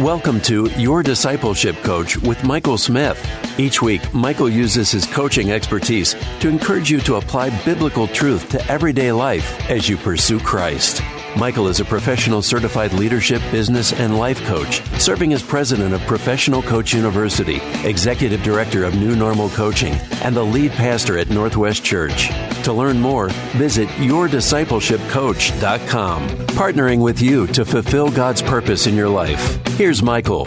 [0.00, 3.22] Welcome to Your Discipleship Coach with Michael Smith.
[3.60, 8.66] Each week, Michael uses his coaching expertise to encourage you to apply biblical truth to
[8.70, 11.02] everyday life as you pursue Christ.
[11.36, 16.62] Michael is a professional certified leadership, business, and life coach, serving as president of Professional
[16.62, 22.30] Coach University, executive director of New Normal Coaching, and the lead pastor at Northwest Church.
[22.64, 29.58] To learn more, visit yourdiscipleshipcoach.com, partnering with you to fulfill God's purpose in your life.
[29.78, 30.46] Here's Michael.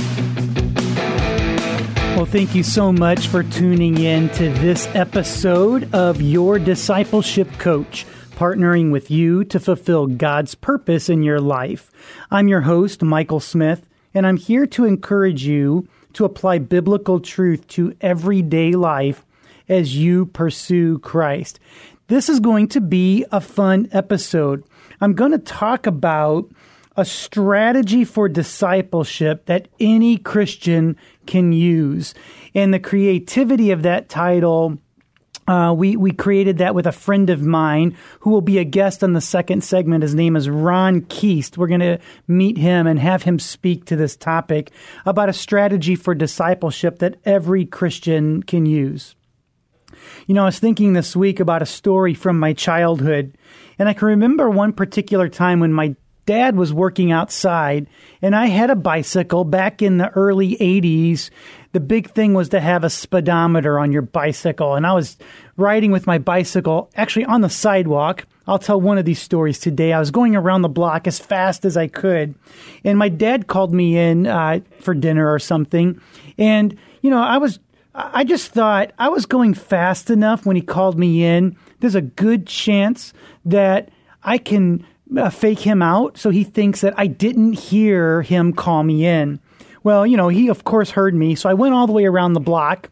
[2.15, 8.05] Well, thank you so much for tuning in to this episode of Your Discipleship Coach
[8.35, 11.91] partnering with you to fulfill God's purpose in your life.
[12.31, 17.67] I'm your host, Michael Smith, and I'm here to encourage you to apply biblical truth
[17.69, 19.25] to everyday life
[19.69, 21.59] as you pursue Christ.
[22.07, 24.63] This is going to be a fun episode.
[25.01, 26.49] I'm going to talk about
[26.95, 32.13] a strategy for discipleship that any Christian can use.
[32.53, 34.77] And the creativity of that title
[35.47, 39.03] uh, we we created that with a friend of mine who will be a guest
[39.03, 40.03] on the second segment.
[40.03, 41.57] His name is Ron Kuest.
[41.57, 44.71] We're going to meet him and have him speak to this topic
[45.05, 49.15] about a strategy for discipleship that every Christian can use.
[50.27, 53.37] You know, I was thinking this week about a story from my childhood,
[53.77, 57.87] and I can remember one particular time when my dad was working outside
[58.21, 61.29] and I had a bicycle back in the early 80s
[61.73, 64.75] the big thing was to have a speedometer on your bicycle.
[64.75, 65.17] And I was
[65.57, 68.25] riding with my bicycle actually on the sidewalk.
[68.47, 69.91] I'll tell one of these stories today.
[69.91, 72.35] I was going around the block as fast as I could.
[72.83, 75.99] And my dad called me in uh, for dinner or something.
[76.37, 77.59] And, you know, I was,
[77.95, 81.57] I just thought I was going fast enough when he called me in.
[81.79, 83.13] There's a good chance
[83.45, 83.89] that
[84.21, 84.85] I can
[85.15, 89.39] uh, fake him out so he thinks that I didn't hear him call me in.
[89.83, 92.33] Well, you know, he of course heard me, so I went all the way around
[92.33, 92.89] the block.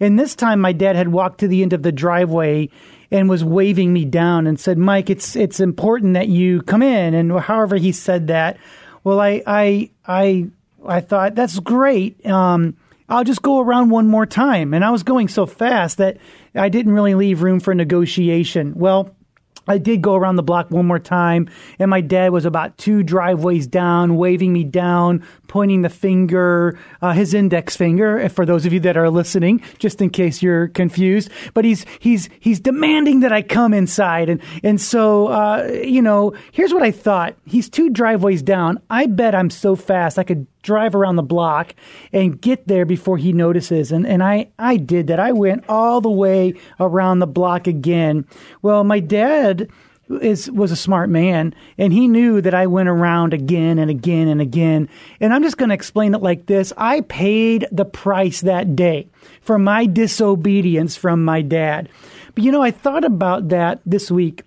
[0.00, 2.68] And this time my dad had walked to the end of the driveway
[3.10, 7.14] and was waving me down and said, "Mike, it's it's important that you come in."
[7.14, 8.56] And however he said that,
[9.04, 10.48] well, I I I
[10.84, 12.26] I thought that's great.
[12.26, 12.76] Um,
[13.08, 14.74] I'll just go around one more time.
[14.74, 16.16] And I was going so fast that
[16.54, 18.74] I didn't really leave room for negotiation.
[18.74, 19.13] Well,
[19.66, 21.48] I did go around the block one more time,
[21.78, 27.12] and my dad was about two driveways down, waving me down, pointing the finger, uh,
[27.12, 31.30] his index finger, for those of you that are listening, just in case you're confused.
[31.54, 36.34] But he's he's he's demanding that I come inside, and and so uh, you know,
[36.50, 38.80] here's what I thought: he's two driveways down.
[38.90, 41.76] I bet I'm so fast I could drive around the block
[42.12, 43.92] and get there before he notices.
[43.92, 45.20] And, and I, I did that.
[45.20, 48.26] I went all the way around the block again.
[48.62, 49.68] Well, my dad
[50.08, 54.28] is was a smart man and he knew that I went around again and again
[54.28, 54.88] and again.
[55.20, 56.72] And I'm just going to explain it like this.
[56.76, 59.08] I paid the price that day
[59.40, 61.88] for my disobedience from my dad.
[62.34, 64.42] But you know, I thought about that this week.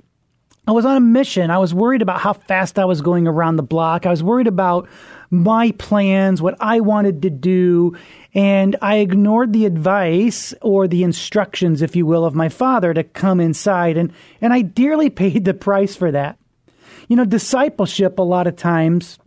[0.67, 1.49] I was on a mission.
[1.49, 4.05] I was worried about how fast I was going around the block.
[4.05, 4.89] I was worried about
[5.29, 7.97] my plans, what I wanted to do,
[8.37, 13.03] and I ignored the advice or the instructions, if you will, of my father to
[13.03, 16.37] come inside, and, and I dearly paid the price for that.
[17.07, 19.17] You know, discipleship a lot of times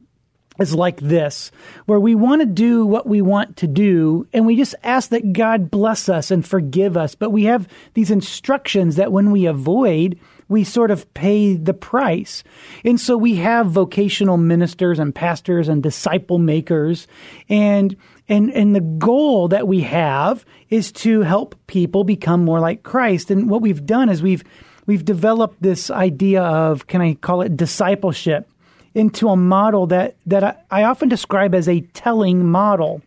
[0.60, 1.50] is like this,
[1.86, 5.32] where we want to do what we want to do, and we just ask that
[5.32, 7.14] God bless us and forgive us.
[7.14, 12.42] But we have these instructions that when we avoid, we sort of pay the price.
[12.84, 17.06] And so we have vocational ministers and pastors and disciple makers
[17.48, 17.96] and
[18.28, 23.30] and and the goal that we have is to help people become more like Christ.
[23.30, 24.44] And what we've done is we've
[24.86, 28.49] we've developed this idea of can I call it discipleship
[28.94, 33.02] into a model that that I, I often describe as a telling model.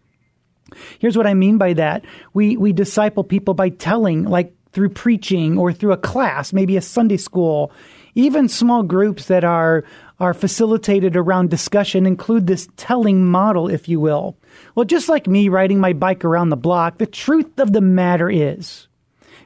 [1.00, 2.06] Here's what I mean by that.
[2.34, 6.82] We we disciple people by telling like through preaching or through a class, maybe a
[6.82, 7.72] Sunday school.
[8.16, 9.84] Even small groups that are
[10.20, 14.38] are facilitated around discussion include this telling model, if you will.
[14.76, 18.30] Well, just like me riding my bike around the block, the truth of the matter
[18.30, 18.88] is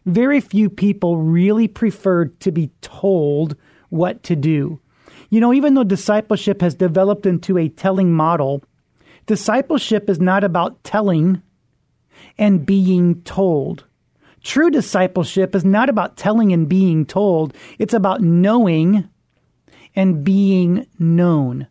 [0.06, 3.56] very few people really prefer to be told
[3.90, 4.80] what to do.
[5.30, 8.64] You know, even though discipleship has developed into a telling model,
[9.28, 11.42] Discipleship is not about telling
[12.38, 13.84] and being told.
[14.42, 19.08] True discipleship is not about telling and being told, it's about knowing
[19.96, 21.68] and being known.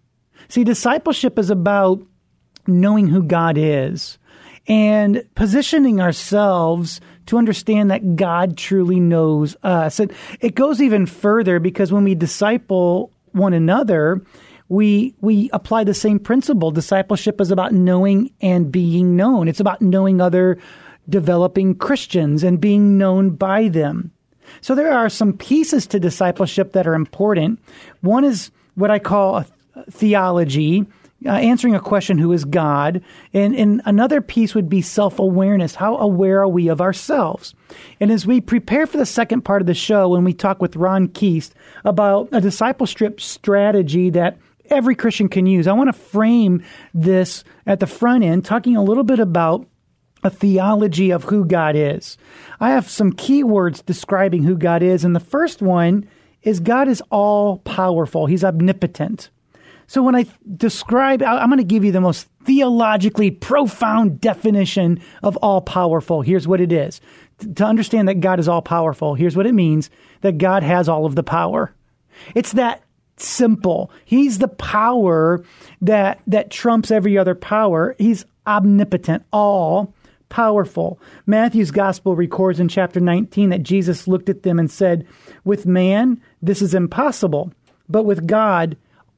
[0.49, 2.03] See, discipleship is about
[2.67, 4.19] knowing who God is
[4.69, 9.99] and positioning ourselves to understand that God truly knows us.
[9.99, 14.23] And it goes even further because when we disciple one another,
[14.69, 16.71] we we apply the same principle.
[16.71, 19.49] Discipleship is about knowing and being known.
[19.49, 20.59] It's about knowing other
[21.09, 24.11] developing Christians and being known by them.
[24.61, 27.61] So there are some pieces to discipleship that are important.
[28.01, 29.45] One is what I call
[29.91, 30.87] theology,
[31.25, 33.03] uh, answering a question, who is God?
[33.33, 35.75] And, and another piece would be self awareness.
[35.75, 37.55] How aware are we of ourselves?
[38.01, 40.77] And as we prepare for the second part of the show, when we talk with
[40.77, 41.53] Ron Kuest
[41.85, 44.37] about a discipleship strategy that
[44.69, 48.85] every Christian can use, I want to frame this at the front end, talking a
[48.85, 49.67] little bit about
[50.23, 52.19] a theology of who God is.
[52.61, 56.09] I have some key words describing who God is, and the first one
[56.43, 59.31] is God is all powerful, He's omnipotent.
[59.87, 65.37] So when I describe, I'm going to give you the most theologically profound definition of
[65.39, 66.23] all powerful.
[66.23, 67.01] Here's what it is.
[67.57, 69.91] To understand that God is all powerful, here's what it means
[70.23, 71.75] that God has all of the power.
[72.35, 72.83] It's that
[73.19, 73.91] simple.
[74.05, 75.45] He's the power
[75.83, 77.95] that that trumps every other power.
[77.99, 79.95] He's omnipotent, all
[80.29, 81.01] powerful.
[81.27, 85.07] Matthew's gospel records in chapter 19 that Jesus looked at them and said,
[85.45, 87.53] "With man, this is impossible,
[87.89, 88.77] but with God,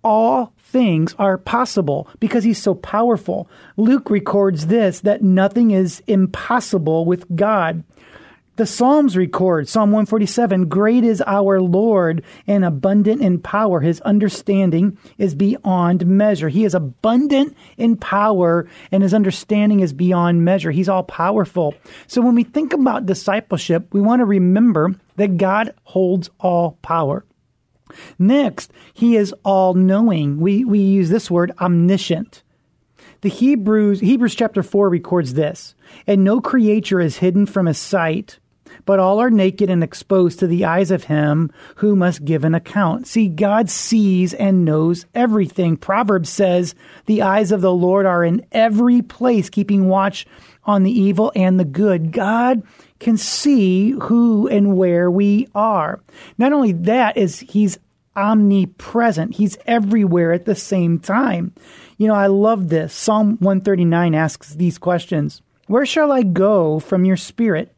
[0.08, 3.46] all things are possible because he's so powerful.
[3.76, 7.84] Luke records this that nothing is impossible with God.
[8.56, 13.80] The Psalms record, Psalm 147, great is our Lord and abundant in power.
[13.80, 16.48] His understanding is beyond measure.
[16.48, 20.70] He is abundant in power and his understanding is beyond measure.
[20.70, 21.74] He's all powerful.
[22.06, 27.24] So when we think about discipleship, we want to remember that God holds all power.
[28.18, 30.40] Next, he is all knowing.
[30.40, 32.42] We, we use this word omniscient.
[33.20, 35.74] The Hebrews, Hebrews chapter 4 records this,
[36.06, 38.38] and no creature is hidden from his sight,
[38.84, 42.54] but all are naked and exposed to the eyes of him who must give an
[42.54, 43.08] account.
[43.08, 45.76] See, God sees and knows everything.
[45.76, 46.74] Proverbs says,
[47.06, 50.26] the eyes of the Lord are in every place, keeping watch
[50.64, 52.12] on the evil and the good.
[52.12, 52.62] God
[52.98, 56.00] can see who and where we are.
[56.36, 57.78] Not only that is he's
[58.18, 59.36] omnipresent.
[59.36, 61.54] He's everywhere at the same time.
[61.96, 62.92] You know, I love this.
[62.92, 65.40] Psalm 139 asks these questions.
[65.68, 67.74] Where shall I go from your spirit?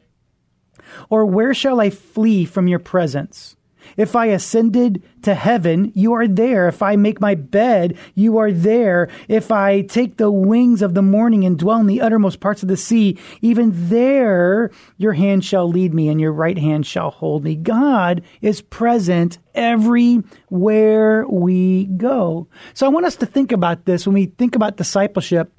[1.09, 3.55] Or where shall I flee from your presence?
[3.97, 6.67] If I ascended to heaven, you are there.
[6.67, 9.09] If I make my bed, you are there.
[9.27, 12.69] If I take the wings of the morning and dwell in the uttermost parts of
[12.69, 17.43] the sea, even there your hand shall lead me and your right hand shall hold
[17.43, 17.55] me.
[17.55, 22.47] God is present everywhere we go.
[22.73, 25.51] So I want us to think about this when we think about discipleship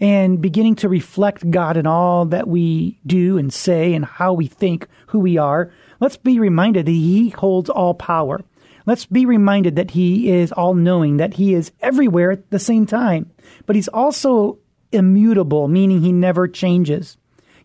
[0.00, 4.46] and beginning to reflect God in all that we do and say and how we
[4.46, 5.72] think, who we are.
[6.04, 8.44] Let's be reminded that He holds all power.
[8.84, 12.84] Let's be reminded that He is all knowing, that He is everywhere at the same
[12.84, 13.30] time.
[13.64, 14.58] But He's also
[14.92, 17.16] immutable, meaning He never changes.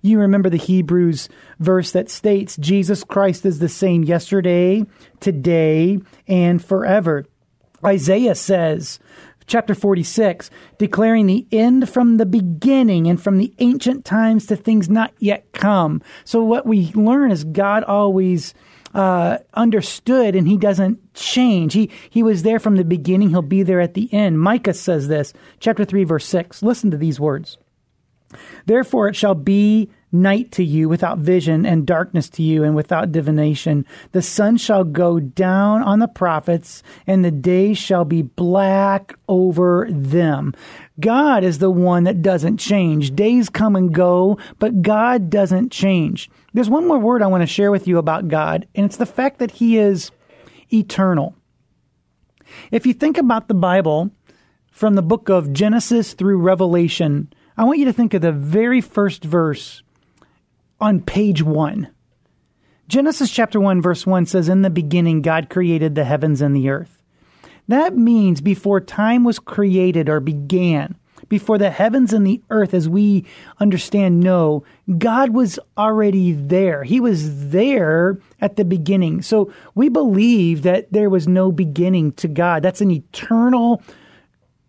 [0.01, 1.27] You remember the Hebrews
[1.59, 4.85] verse that states Jesus Christ is the same yesterday,
[5.19, 7.25] today, and forever.
[7.83, 8.99] Isaiah says,
[9.49, 14.89] chapter 46, declaring the end from the beginning and from the ancient times to things
[14.89, 16.01] not yet come.
[16.23, 18.53] So what we learn is God always
[18.93, 21.73] uh, understood and he doesn't change.
[21.73, 23.29] He, he was there from the beginning.
[23.29, 24.39] He'll be there at the end.
[24.39, 26.63] Micah says this, chapter 3, verse 6.
[26.63, 27.57] Listen to these words.
[28.65, 33.11] Therefore it shall be night to you without vision and darkness to you and without
[33.11, 33.85] divination.
[34.11, 39.87] The sun shall go down on the prophets and the day shall be black over
[39.89, 40.53] them.
[40.99, 43.15] God is the one that doesn't change.
[43.15, 46.29] Days come and go, but God doesn't change.
[46.53, 49.05] There's one more word I want to share with you about God, and it's the
[49.05, 50.11] fact that He is
[50.73, 51.35] eternal.
[52.71, 54.11] If you think about the Bible
[54.71, 58.81] from the book of Genesis through Revelation, I want you to think of the very
[58.81, 59.83] first verse
[60.79, 61.89] on page one.
[62.87, 66.69] Genesis chapter 1, verse 1 says, In the beginning, God created the heavens and the
[66.69, 67.03] earth.
[67.67, 70.95] That means before time was created or began,
[71.27, 73.25] before the heavens and the earth, as we
[73.59, 74.63] understand, know,
[74.97, 76.83] God was already there.
[76.83, 79.21] He was there at the beginning.
[79.21, 82.63] So we believe that there was no beginning to God.
[82.63, 83.83] That's an eternal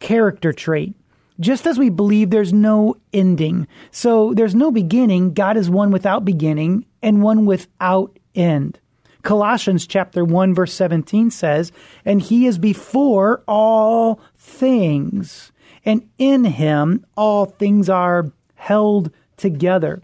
[0.00, 0.95] character trait.
[1.41, 3.67] Just as we believe there's no ending.
[3.91, 5.33] So there's no beginning.
[5.33, 8.79] God is one without beginning and one without end.
[9.23, 11.73] Colossians chapter 1 verse 17 says,
[12.05, 15.53] "And he is before all things,
[15.85, 20.03] and in him all things are held together."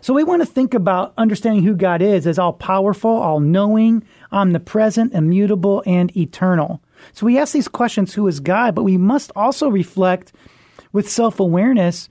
[0.00, 4.02] So we want to think about understanding who God is as all powerful, all knowing,
[4.30, 6.80] omnipresent, immutable, and eternal.
[7.12, 10.32] So we ask these questions who is God, but we must also reflect
[10.92, 12.08] with self awareness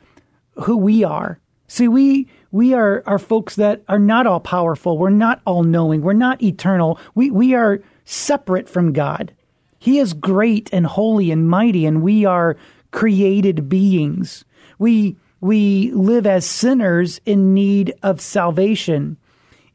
[0.63, 1.39] who we are.
[1.67, 4.97] See, we we are, are folks that are not all powerful.
[4.97, 6.01] We're not all knowing.
[6.01, 6.99] We're not eternal.
[7.15, 9.33] We we are separate from God.
[9.79, 12.57] He is great and holy and mighty, and we are
[12.91, 14.45] created beings.
[14.77, 19.17] We we live as sinners in need of salvation.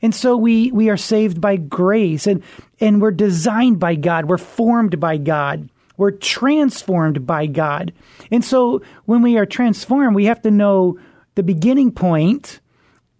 [0.00, 2.42] And so we, we are saved by grace and,
[2.80, 4.26] and we're designed by God.
[4.26, 5.70] We're formed by God.
[5.96, 7.92] We're transformed by God.
[8.30, 10.98] And so when we are transformed, we have to know
[11.34, 12.60] the beginning point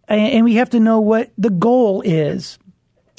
[0.07, 2.59] and we have to know what the goal is.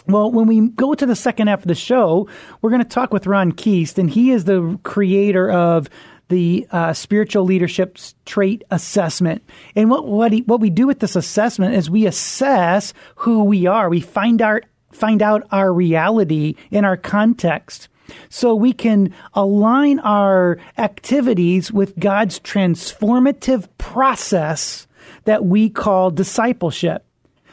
[0.08, 2.28] Well, when we go to the second half of the show,
[2.62, 5.88] we're going to talk with Ron Kuest, and he is the creator of
[6.30, 9.44] the uh, spiritual leadership trait assessment.
[9.76, 13.68] And what what, he, what we do with this assessment is we assess who we
[13.68, 13.90] are.
[13.90, 17.90] We find out find out our reality in our context.
[18.30, 24.88] So we can align our activities with God's transformative process
[25.26, 27.06] that we call discipleship.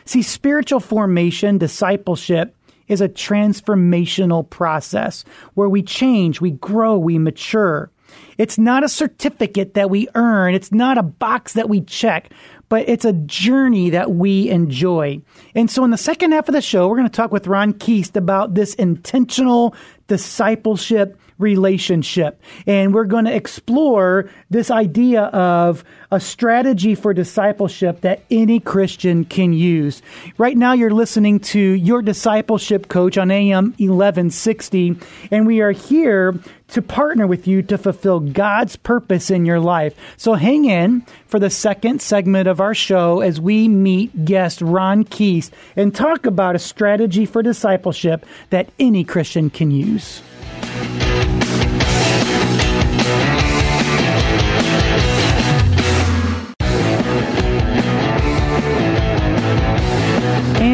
[0.06, 2.54] See, spiritual formation, discipleship,
[2.88, 7.90] is a transformational process where we change, we grow, we mature.
[8.38, 10.54] It's not a certificate that we earn.
[10.54, 12.30] It's not a box that we check,
[12.68, 15.20] but it's a journey that we enjoy.
[15.54, 17.72] And so in the second half of the show, we're going to talk with Ron
[17.74, 19.74] Kuest about this intentional
[20.06, 22.40] discipleship relationship.
[22.66, 29.24] And we're going to explore this idea of a strategy for discipleship that any Christian
[29.24, 30.02] can use.
[30.38, 34.96] Right now, you're listening to Your Discipleship Coach on AM 1160,
[35.30, 36.38] and we are here
[36.68, 39.94] to partner with you to fulfill God's purpose in your life.
[40.16, 45.04] So hang in for the second segment of our show as we meet guest Ron
[45.04, 50.22] Kuest and talk about a strategy for discipleship that any Christian can use.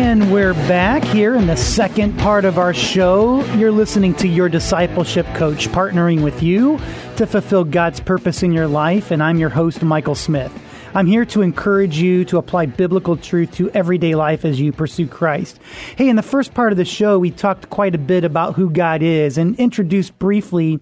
[0.03, 3.45] And we're back here in the second part of our show.
[3.55, 6.79] You're listening to Your Discipleship Coach, partnering with you
[7.17, 9.13] to fulfill God's purpose in your life.
[9.13, 10.53] And I'm your host, Michael Smith.
[10.93, 15.07] I'm here to encourage you to apply biblical truth to everyday life as you pursue
[15.07, 15.61] Christ.
[15.97, 18.71] Hey, in the first part of the show, we talked quite a bit about who
[18.71, 20.81] God is and introduced briefly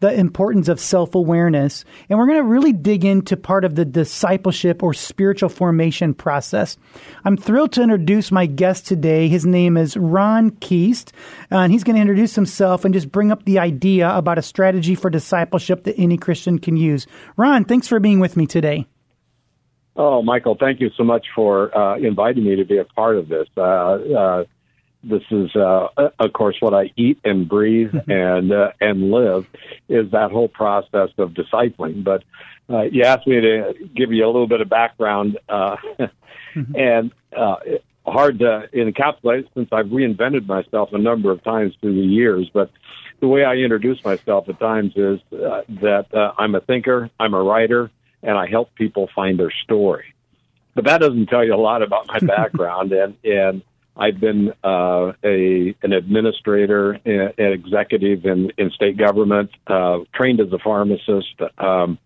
[0.00, 1.84] the importance of self awareness.
[2.08, 6.76] And we're going to really dig into part of the discipleship or spiritual formation process.
[7.24, 9.28] I'm thrilled to introduce my guest today.
[9.28, 11.12] His name is Ron Kuest,
[11.50, 14.94] and he's going to introduce himself and just bring up the idea about a strategy
[14.94, 17.06] for discipleship that any Christian can use.
[17.36, 18.86] Ron, thanks for being with me today.
[19.96, 23.28] Oh, Michael, thank you so much for uh, inviting me to be a part of
[23.28, 23.48] this.
[23.56, 24.44] Uh, uh,
[25.02, 25.88] this is, uh,
[26.18, 29.46] of course, what I eat and breathe and uh, and live
[29.88, 32.04] is that whole process of discipling.
[32.04, 32.22] But
[32.68, 35.76] uh, you asked me to give you a little bit of background, uh,
[36.54, 36.74] mm-hmm.
[36.76, 37.56] and uh,
[38.06, 42.50] hard to encapsulate since I've reinvented myself a number of times through the years.
[42.52, 42.70] But
[43.20, 47.34] the way I introduce myself at times is uh, that uh, I'm a thinker, I'm
[47.34, 47.90] a writer,
[48.22, 50.14] and I help people find their story.
[50.74, 53.62] But that doesn't tell you a lot about my background, and and
[53.96, 60.52] I've been uh, a an administrator, an executive in, in state government, uh, trained as
[60.52, 61.98] a pharmacist, um,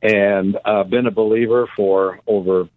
[0.00, 2.68] and uh, been a believer for over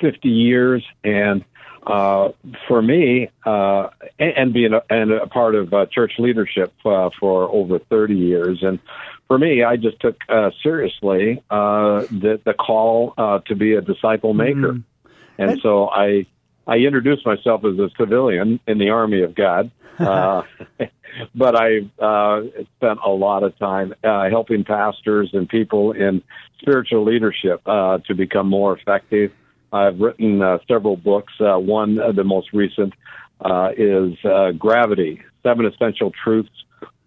[0.00, 0.84] 50 years.
[1.04, 1.44] And
[1.86, 2.30] uh,
[2.68, 3.88] for me, uh,
[4.18, 8.14] and, and being a, and a part of uh, church leadership uh, for over 30
[8.14, 8.78] years, and
[9.26, 13.80] for me, I just took uh, seriously uh, the, the call uh, to be a
[13.80, 14.84] disciple maker, mm.
[15.38, 16.26] and so I
[16.66, 20.42] I introduced myself as a civilian in the Army of God, uh,
[21.34, 22.42] but I uh,
[22.76, 26.22] spent a lot of time uh, helping pastors and people in
[26.60, 29.32] spiritual leadership uh, to become more effective.
[29.72, 31.32] I've written uh, several books.
[31.40, 32.92] Uh, one, uh, the most recent,
[33.40, 36.50] uh, is uh, Gravity Seven Essential Truths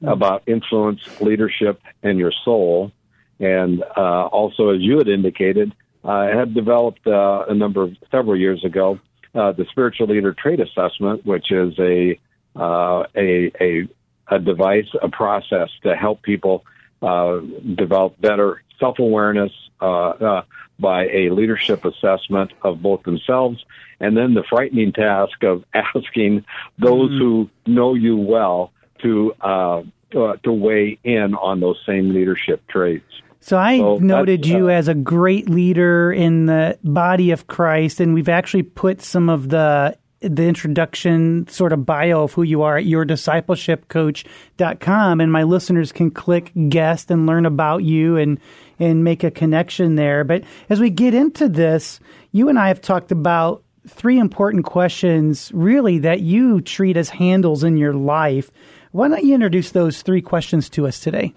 [0.02, 2.92] about Influence, Leadership, and Your Soul.
[3.40, 8.38] And uh, also, as you had indicated, I had developed uh, a number of several
[8.38, 9.00] years ago
[9.36, 12.20] uh, the spiritual leader trait assessment, which is a
[12.56, 13.88] uh, a, a
[14.28, 16.66] a device, a process to help people
[17.02, 17.40] uh,
[17.76, 19.52] develop better self awareness,
[19.82, 20.44] uh, uh,
[20.80, 23.64] by a leadership assessment of both themselves,
[24.00, 26.44] and then the frightening task of asking
[26.78, 27.20] those mm-hmm.
[27.20, 33.22] who know you well to uh, to weigh in on those same leadership traits.
[33.46, 38.00] So I so noted you uh, as a great leader in the body of Christ,
[38.00, 42.64] and we've actually put some of the the introduction sort of bio of who you
[42.64, 48.40] are at yourdiscipleshipcoach.com and my listeners can click guest and learn about you and
[48.80, 50.24] and make a connection there.
[50.24, 52.00] But as we get into this,
[52.32, 57.64] you and I have talked about three important questions really that you treat as handles
[57.64, 58.50] in your life.
[58.92, 61.36] Why don't you introduce those three questions to us today?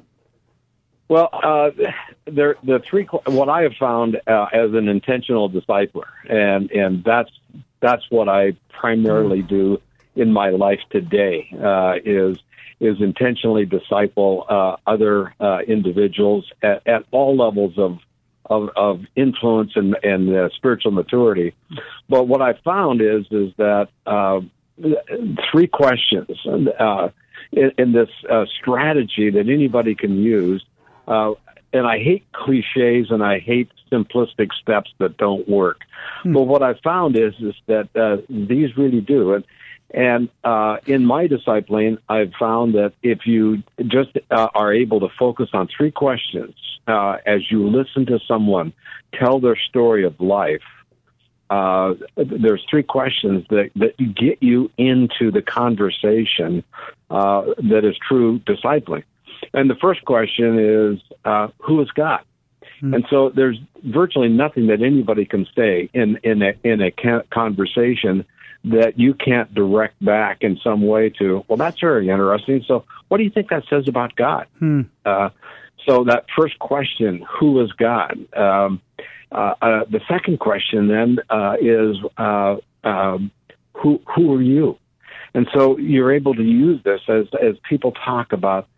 [1.09, 1.71] Well, uh,
[2.27, 7.31] there, the three what I have found uh, as an intentional discipler, and and that's
[7.81, 9.81] that's what I primarily do
[10.15, 12.39] in my life today uh, is
[12.81, 17.99] is intentionally disciple uh, other uh, individuals at, at, all levels of
[18.47, 21.55] of, of influence and, and uh, spiritual maturity.
[22.09, 24.41] But what I found is is that uh,
[25.51, 27.09] three questions uh,
[27.53, 28.09] in, in, this
[28.61, 30.65] strategy that anybody can use.
[31.73, 35.81] And I hate cliches and I hate simplistic steps that don't work.
[36.23, 36.33] Hmm.
[36.33, 39.35] But what I found is is that uh, these really do.
[39.35, 39.45] And
[39.91, 45.09] and uh, in my discipling, I've found that if you just uh, are able to
[45.19, 46.55] focus on three questions
[46.87, 48.75] uh, as you listen to someone
[49.15, 50.61] tell their story of life,
[51.49, 56.63] uh, there's three questions that, that get you into the conversation
[57.11, 59.05] uh, that is true discipling.
[59.55, 62.21] And the first question is, uh, who is God?
[62.77, 62.95] Mm-hmm.
[62.95, 66.93] And so there's virtually nothing that anybody can say in in a in a
[67.31, 68.25] conversation
[68.65, 71.45] that you can't direct back in some way to.
[71.49, 72.65] Well, that's very interesting.
[72.67, 74.47] So, what do you think that says about God?
[74.59, 74.83] Hmm.
[75.05, 75.31] Uh,
[75.87, 78.19] so that first question, who is God?
[78.37, 78.81] Um,
[79.33, 83.31] uh, uh, the second question then uh, is uh, um,
[83.75, 84.79] who who are you?
[85.35, 88.69] And so you're able to use this as as people talk about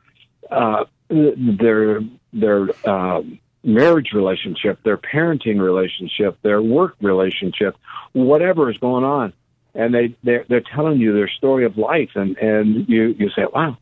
[0.50, 2.00] uh, their
[2.32, 7.76] their um, marriage relationship, their parenting relationship, their work relationship,
[8.12, 9.32] whatever is going on,
[9.74, 13.44] and they they're, they're telling you their story of life, and and you you say,
[13.52, 13.76] wow.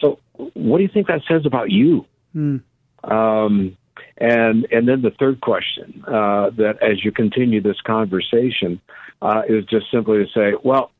[0.00, 0.18] So
[0.54, 2.06] what do you think that says about you?
[2.34, 2.62] Mm.
[3.04, 3.76] Um,
[4.16, 8.80] and and then the third question uh, that as you continue this conversation
[9.22, 10.90] uh, is just simply to say, well,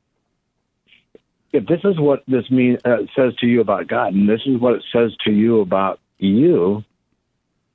[1.53, 4.61] if this is what this mean uh, says to you about God, and this is
[4.61, 6.85] what it says to you about you,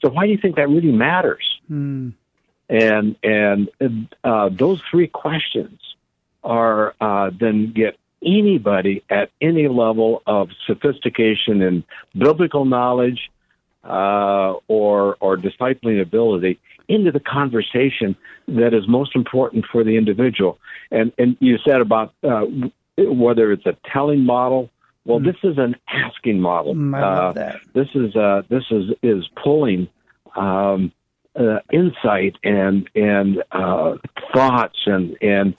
[0.01, 1.59] so why do you think that really matters?
[1.67, 2.09] Hmm.
[2.69, 3.69] And and
[4.23, 5.79] uh, those three questions
[6.43, 11.83] are uh, then get anybody at any level of sophistication and
[12.17, 13.29] biblical knowledge
[13.83, 18.15] uh, or or discipling ability into the conversation
[18.47, 20.57] that is most important for the individual.
[20.91, 22.45] And and you said about uh,
[22.97, 24.69] whether it's a telling model
[25.05, 25.25] well, mm.
[25.25, 26.75] this is an asking model.
[26.75, 27.59] Mm, I love uh, that.
[27.73, 29.87] This is uh, this is is pulling
[30.35, 30.91] um,
[31.35, 33.95] uh, insight and and uh,
[34.33, 35.55] thoughts and and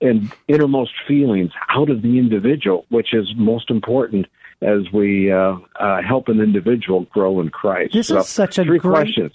[0.00, 4.26] and innermost feelings out of the individual, which is most important
[4.62, 7.92] as we uh, uh, help an individual grow in Christ.
[7.92, 9.32] This so, is such a three great, questions.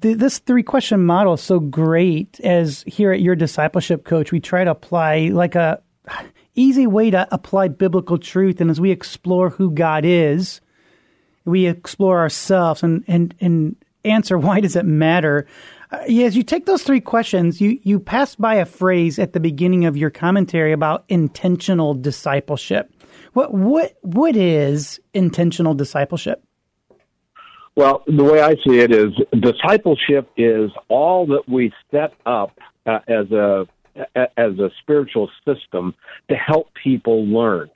[0.00, 2.40] This three question model is so great.
[2.40, 5.82] As here at your discipleship coach, we try to apply like a
[6.54, 8.60] easy way to apply biblical truth.
[8.60, 10.60] And as we explore who God is,
[11.44, 15.46] we explore ourselves and, and, and answer why does it matter.
[15.92, 19.40] Uh, as you take those three questions, you, you pass by a phrase at the
[19.40, 22.92] beginning of your commentary about intentional discipleship.
[23.32, 26.42] What, what, what is intentional discipleship?
[27.76, 32.98] Well, the way I see it is discipleship is all that we set up uh,
[33.08, 33.66] as a
[34.14, 35.94] as a spiritual system
[36.28, 37.70] to help people learn.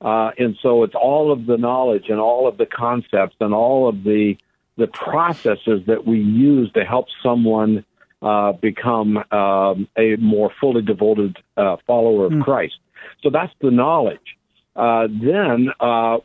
[0.00, 3.88] Uh, and so it's all of the knowledge and all of the concepts and all
[3.88, 4.36] of the
[4.76, 7.84] the processes that we use to help someone
[8.22, 12.42] uh, become um, a more fully devoted uh, follower of mm.
[12.42, 12.74] Christ.
[13.22, 14.36] So that's the knowledge.
[14.74, 16.18] Uh, then, uh,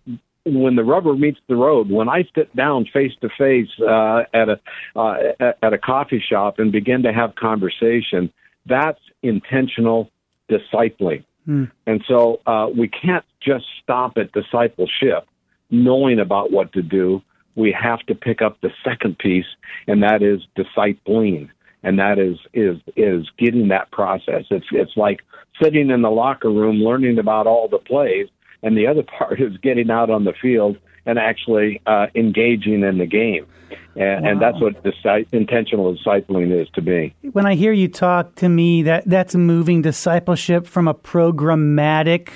[0.45, 4.59] when the rubber meets the road, when I sit down face to face at a
[4.95, 8.31] uh, at a coffee shop and begin to have conversation,
[8.65, 10.11] that's intentional
[10.49, 11.23] discipling.
[11.47, 11.71] Mm.
[11.87, 15.27] And so uh, we can't just stop at discipleship,
[15.69, 17.21] knowing about what to do.
[17.55, 19.45] We have to pick up the second piece,
[19.87, 21.49] and that is discipling.
[21.81, 24.43] And that is is is getting that process.
[24.51, 25.21] It's it's like
[25.61, 28.27] sitting in the locker room learning about all the plays,
[28.61, 30.77] and the other part is getting out on the field
[31.09, 33.47] and actually uh, engaging in the game.
[33.95, 34.31] And, wow.
[34.31, 37.15] and that's what disi- intentional discipling is to me.
[37.31, 42.29] When I hear you talk to me, that that's moving discipleship from a programmatic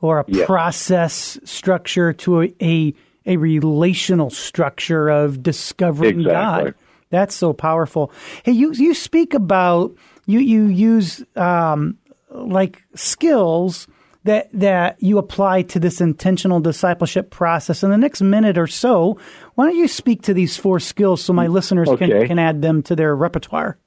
[0.00, 0.46] or a yes.
[0.46, 6.64] process structure to a, a, a relational structure of discovering exactly.
[6.70, 6.74] God.
[7.08, 8.12] That's so powerful.
[8.44, 9.94] Hey, you you speak about
[10.26, 11.96] you you use um,
[12.30, 13.86] like skills
[14.26, 17.82] that that you apply to this intentional discipleship process.
[17.82, 19.18] In the next minute or so,
[19.54, 22.08] why don't you speak to these four skills so my listeners okay.
[22.08, 23.78] can can add them to their repertoire?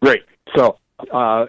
[0.00, 0.22] Great.
[0.54, 0.78] So.
[1.12, 1.46] Uh,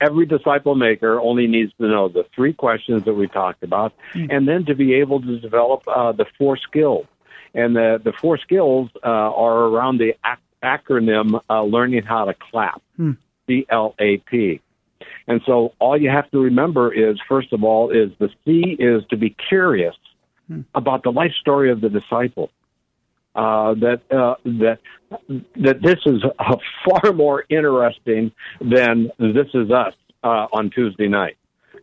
[0.00, 4.26] every disciple maker only needs to know the three questions that we talked about, mm.
[4.34, 7.06] and then to be able to develop uh, the four skills.
[7.54, 12.34] And the, the four skills uh, are around the ac- acronym uh, learning how to
[12.34, 13.16] clap, mm.
[13.46, 14.60] C L A P.
[15.26, 19.02] And so all you have to remember is, first of all, is the C is
[19.10, 19.94] to be curious
[20.48, 20.62] hmm.
[20.74, 22.50] about the life story of the disciple.
[23.34, 24.78] Uh, that uh, that
[25.56, 26.22] that this is
[27.02, 31.36] far more interesting than this is us uh, on Tuesday night.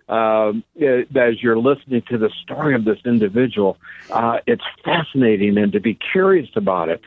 [0.08, 3.78] Uh, as you're listening to the story of this individual,
[4.12, 7.02] uh, it's fascinating, and to be curious about it.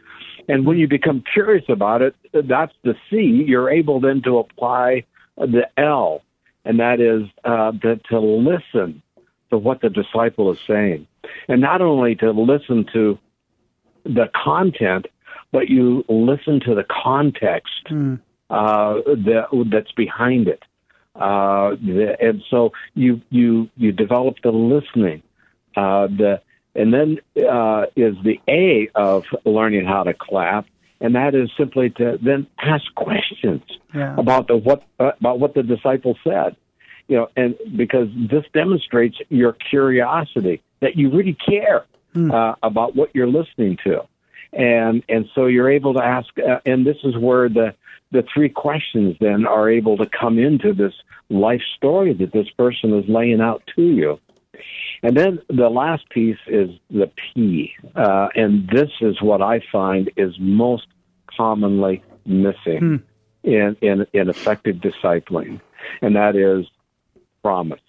[0.49, 3.45] And when you become curious about it, that's the C.
[3.47, 5.05] You're able then to apply
[5.37, 6.23] the L,
[6.64, 9.03] and that is uh, the, to listen
[9.51, 11.07] to what the disciple is saying.
[11.49, 13.18] And not only to listen to
[14.05, 15.07] the content,
[15.53, 18.20] but you listen to the context mm.
[18.51, 20.62] uh, that, that's behind it.
[21.14, 25.23] Uh, the, and so you you you develop the listening.
[25.77, 26.40] Uh, the
[26.75, 27.18] and then
[27.49, 30.66] uh, is the A of learning how to clap,
[31.00, 33.62] and that is simply to then ask questions
[33.94, 34.14] yeah.
[34.16, 36.57] about the what uh, about what the disciple said.
[37.09, 42.33] You know, and because this demonstrates your curiosity that you really care mm.
[42.33, 44.02] uh, about what you're listening to,
[44.52, 46.28] and and so you're able to ask.
[46.38, 47.74] Uh, and this is where the
[48.11, 50.94] the three questions then are able to come into this
[51.28, 54.18] life story that this person is laying out to you.
[55.03, 60.11] And then the last piece is the P, uh, and this is what I find
[60.17, 60.87] is most
[61.37, 62.97] commonly missing hmm.
[63.43, 65.61] in, in in effective discipling,
[66.01, 66.67] and that is
[67.43, 67.81] promise.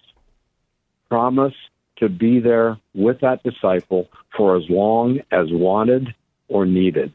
[1.08, 1.54] Promise
[1.96, 6.14] to be there with that disciple for as long as wanted
[6.48, 7.12] or needed.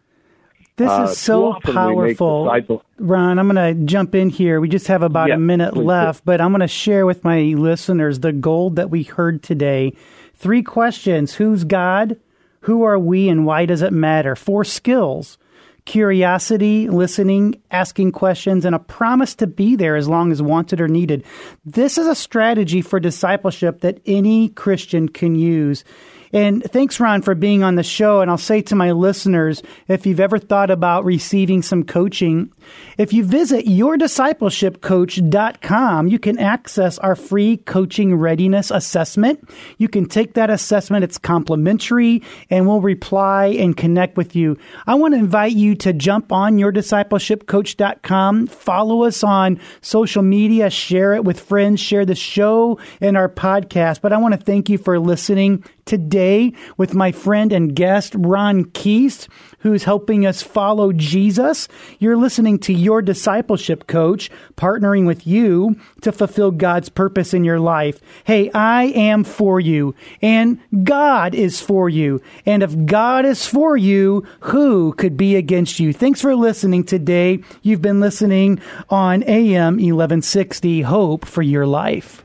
[0.78, 2.50] This uh, is so powerful.
[2.98, 4.60] Ron, I'm going to jump in here.
[4.60, 8.20] We just have about a minute left, but I'm going to share with my listeners
[8.20, 9.94] the gold that we heard today.
[10.36, 12.18] Three questions Who's God?
[12.62, 13.30] Who are we?
[13.30, 14.36] And why does it matter?
[14.36, 15.38] Four skills
[15.86, 20.88] curiosity, listening, asking questions, and a promise to be there as long as wanted or
[20.88, 21.24] needed.
[21.66, 25.84] This is a strategy for discipleship that any Christian can use.
[26.34, 28.22] And thanks, Ron, for being on the show.
[28.22, 32.52] And I'll say to my listeners, if you've ever thought about receiving some coaching,
[32.98, 39.50] if you visit yourdiscipleshipcoach.com, you can access our free coaching readiness assessment.
[39.78, 41.04] You can take that assessment.
[41.04, 44.58] It's complimentary and we'll reply and connect with you.
[44.88, 51.14] I want to invite you to jump on yourdiscipleshipcoach.com, follow us on social media, share
[51.14, 54.02] it with friends, share the show and our podcast.
[54.02, 58.66] But I want to thank you for listening today with my friend and guest, Ron
[58.66, 59.28] Kuest,
[59.60, 61.68] who's helping us follow Jesus.
[62.00, 67.60] You're listening to Your Discipleship Coach, partnering with you to fulfill God's purpose in your
[67.60, 68.00] life.
[68.24, 72.22] Hey, I am for you, and God is for you.
[72.46, 75.94] And if God is for you, who could be against you?
[75.94, 77.40] Thanks for listening today.
[77.62, 82.24] You've been listening on AM 1160 Hope for Your Life.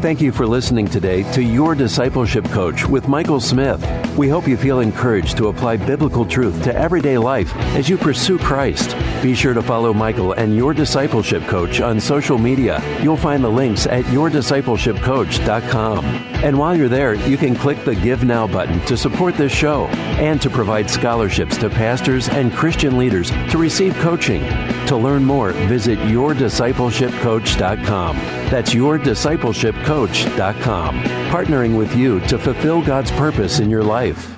[0.00, 3.84] Thank you for listening today to Your Discipleship Coach with Michael Smith.
[4.16, 8.38] We hope you feel encouraged to apply biblical truth to everyday life as you pursue
[8.38, 8.94] Christ.
[9.24, 12.80] Be sure to follow Michael and Your Discipleship Coach on social media.
[13.02, 16.04] You'll find the links at yourdiscipleshipcoach.com.
[16.42, 19.88] And while you're there, you can click the Give Now button to support this show
[20.18, 24.42] and to provide scholarships to pastors and Christian leaders to receive coaching.
[24.86, 28.16] To learn more, visit yourdiscipleshipcoach.com.
[28.16, 34.37] That's yourdiscipleshipcoach.com, partnering with you to fulfill God's purpose in your life.